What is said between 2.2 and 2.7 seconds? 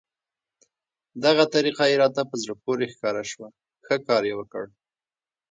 په زړه